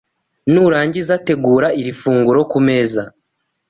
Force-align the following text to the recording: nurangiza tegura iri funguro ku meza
nurangiza 0.51 1.13
tegura 1.25 1.67
iri 1.79 1.91
funguro 2.01 2.39
ku 2.51 2.59
meza 2.67 3.01